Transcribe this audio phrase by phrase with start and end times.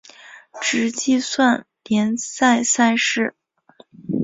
[0.59, 3.35] 只计算联赛赛事。